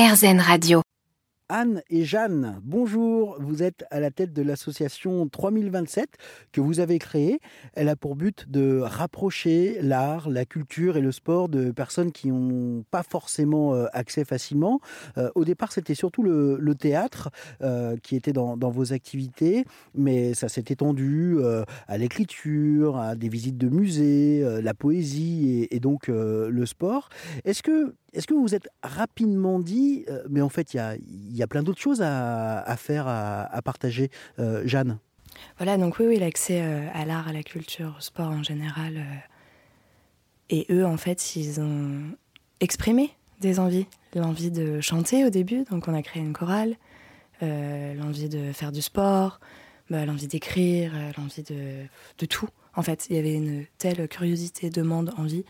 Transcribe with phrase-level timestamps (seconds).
[0.00, 0.80] RZN Radio.
[1.50, 3.36] Anne et Jeanne, bonjour.
[3.40, 6.08] Vous êtes à la tête de l'association 3027
[6.52, 7.40] que vous avez créée.
[7.74, 12.28] Elle a pour but de rapprocher l'art, la culture et le sport de personnes qui
[12.28, 14.80] n'ont pas forcément euh, accès facilement.
[15.18, 17.30] Euh, au départ, c'était surtout le, théâtre
[17.60, 19.64] euh, qui était dans, vos activités,
[19.94, 21.38] mais ça s'est étendu
[21.88, 27.08] à l'écriture, à des visites de musées, la poésie et, et donc le sport.
[27.44, 31.42] Est-ce que est-ce que vous vous êtes rapidement dit, euh, mais en fait, il y
[31.42, 34.98] a, plein d'autres choses à, faire, à, partager, euh, Jeanne?
[35.58, 39.04] Voilà, donc oui, oui l'accès euh, à l'art, à la culture, au sport en général.
[40.48, 42.02] et eux, en fait, ils ont
[42.60, 43.86] exprimé des envies.
[44.14, 46.76] L'envie de chanter au début, donc on a créé une chorale.
[47.40, 49.40] l'envie de faire du sport,
[49.88, 51.84] bah, l'envie d'écrire, l'envie de,
[52.18, 52.48] de tout.
[52.74, 55.44] En fait, il y avait une telle curiosité, demande, envie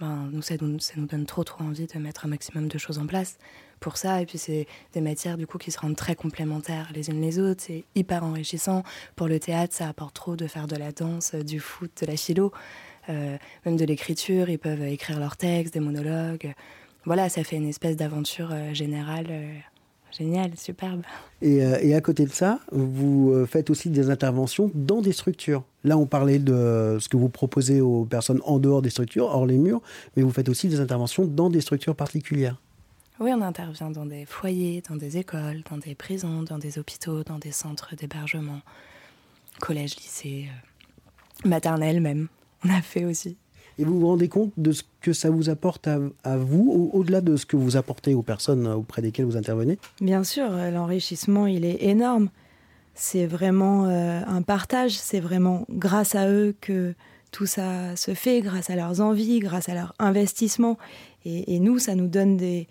[0.00, 3.06] ben, nous, ça, nous, donne trop trop envie de mettre un maximum de choses en
[3.06, 3.38] place
[3.80, 4.20] pour ça.
[4.20, 7.38] Et puis c'est des matières du coup qui se rendent très complémentaires les unes les
[7.38, 7.62] autres.
[7.66, 8.82] C'est hyper enrichissant.
[9.16, 12.16] Pour le théâtre, ça apporte trop de faire de la danse, du foot, de la
[12.16, 12.52] philo,
[13.08, 14.48] euh, même de l'écriture.
[14.48, 16.54] Ils peuvent écrire leurs textes, des monologues.
[17.04, 19.28] Voilà, ça fait une espèce d'aventure euh, générale.
[20.14, 21.02] Euh, génial, superbe.
[21.42, 25.64] Et, et, à côté de ça, vous faites aussi des interventions dans des structures.
[25.82, 29.46] Là, on parlait de ce que vous proposez aux personnes en dehors des structures, hors
[29.46, 29.82] les murs,
[30.16, 32.56] mais vous faites aussi des interventions dans des structures particulières.
[33.20, 37.22] Oui, on intervient dans des foyers, dans des écoles, dans des prisons, dans des hôpitaux,
[37.22, 38.60] dans des centres d'hébergement,
[39.60, 42.26] collèges, lycées, euh, maternelles même.
[42.64, 43.36] On a fait aussi.
[43.78, 47.36] Et vous vous rendez compte de ce que ça vous apporte à, vous, au-delà de
[47.36, 49.78] ce que vous apportez aux personnes auprès desquelles vous intervenez?
[50.00, 52.28] Bien sûr, l'enrichissement, il est énorme
[52.94, 56.94] c'est vraiment euh, un partage, c'est vraiment grâce à eux que
[57.32, 60.78] tout ça se fait, grâce à leurs envies, grâce à leur investissement.
[61.24, 62.68] Et, nous, ça nous donne des,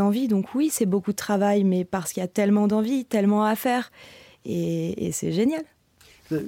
[0.00, 0.28] envies.
[0.28, 3.56] Donc oui, c'est beaucoup de travail, mais parce qu'il y a tellement d'envie, tellement à
[3.56, 3.90] faire.
[4.44, 5.62] et c'est génial.
[6.32, 6.42] Euh,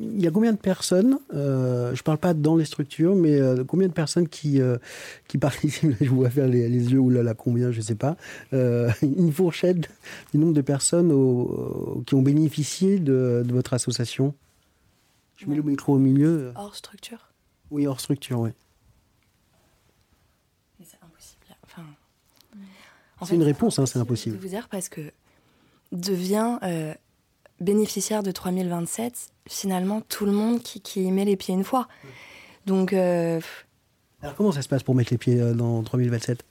[0.00, 3.40] il y a combien de personnes, euh, je ne parle pas dans les structures, mais
[3.40, 4.60] euh, combien de personnes qui,
[5.28, 7.94] qui participent Je vous vois faire les, yeux, ou là, là, combien, je ne sais
[7.94, 8.16] pas.
[8.52, 9.88] une fourchette
[10.32, 11.10] du nombre de personnes
[12.06, 14.34] qui ont bénéficié de, votre association
[15.36, 16.52] Je mets le micro au milieu.
[16.56, 17.30] Hors structure
[17.70, 18.50] Oui, hors structure, oui.
[20.84, 21.46] C'est impossible.
[21.64, 21.82] Enfin,
[23.26, 24.36] c'est une réponse, hein, c'est impossible.
[24.36, 25.02] Je vous dire parce que
[25.92, 26.58] devient
[27.60, 31.88] bénéficiaire de 3027, finalement, tout le monde qui, y met les pieds une fois.
[32.66, 32.92] Donc.
[32.92, 33.40] Euh,
[34.22, 36.44] Alors, comment ça se passe pour mettre les pieds euh, dans 3027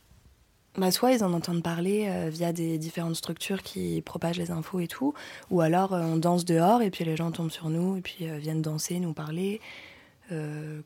[0.77, 4.79] bah, soit ils en entendent parler euh, via des différentes structures qui propagent les infos
[4.79, 5.13] et tout,
[5.49, 8.61] ou alors on danse dehors et puis les gens tombent sur nous et puis viennent
[8.61, 9.59] danser, nous parler.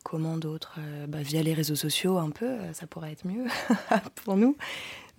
[0.03, 0.79] comment d'autres
[1.09, 3.43] bah, Via les réseaux sociaux un peu, ça pourrait être mieux
[4.23, 4.55] pour nous.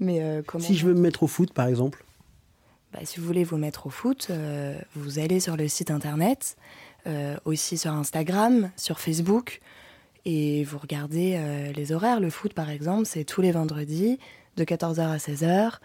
[0.00, 2.02] Mais comment Si je veux me mettre au foot par exemple
[2.94, 6.56] bah, si vous voulez vous mettre au foot, euh, vous allez sur le site internet,
[7.08, 9.60] euh, aussi sur Instagram, sur Facebook,
[10.24, 12.20] et vous regardez euh, les horaires.
[12.20, 14.20] Le foot, par exemple, c'est tous les vendredis
[14.56, 15.78] de 14h à 16h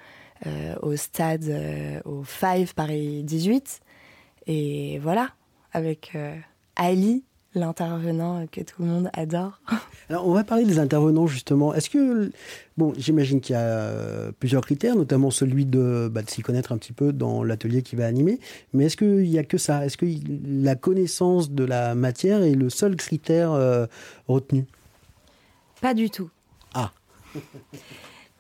[0.81, 3.81] au stade, au Five Paris 18.
[4.47, 5.31] Et voilà,
[5.73, 6.15] avec
[6.77, 7.25] Ali
[7.55, 9.59] l'intervenant que tout le monde adore.
[10.09, 11.73] Alors, on va parler des intervenants justement.
[11.73, 12.31] Est-ce que,
[12.77, 16.71] bon, j'imagine qu'il y a euh, plusieurs critères, notamment celui de, bah, de s'y connaître
[16.71, 18.39] un petit peu dans l'atelier qui va animer.
[18.73, 19.85] Mais est-ce qu'il n'y a que ça?
[19.85, 20.05] Est-ce que
[20.45, 23.87] la connaissance de la matière est le seul critère euh,
[24.27, 24.65] retenu?
[25.81, 26.29] Pas du tout.
[26.73, 26.91] Ah.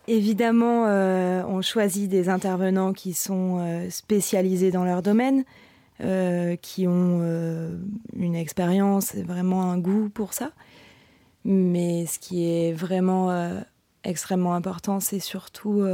[0.07, 5.43] Évidemment, euh, on choisit des intervenants qui sont spécialisés dans leur domaine.
[6.01, 7.77] Euh, qui ont euh,
[8.15, 10.51] une expérience et vraiment un goût pour ça.
[11.43, 13.59] Mais ce qui est vraiment euh,
[14.05, 15.85] extrêmement important, c'est surtout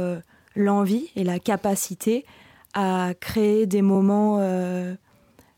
[0.54, 2.24] l'envie et la capacité
[2.72, 4.40] à créer des moments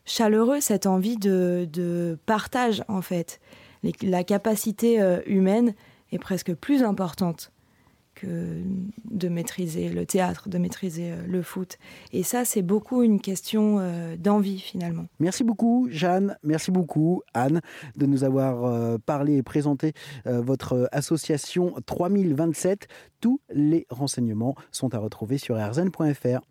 [0.05, 3.39] chaleureux, cette envie de, partage en fait.
[4.01, 5.75] la capacité humaine
[6.11, 7.51] est presque plus importante
[8.23, 11.77] de maîtriser le théâtre, de maîtriser euh, le foot.
[12.11, 15.05] Et ça, c'est beaucoup une question euh, d'envie finalement.
[15.19, 16.37] Merci beaucoup, Jeanne.
[16.43, 17.61] Merci beaucoup, Anne,
[17.95, 19.93] de nous avoir euh, parlé et présenté
[20.25, 22.87] votre association 3027.
[23.21, 26.41] Tous les renseignements sont à retrouver sur rzn.fr.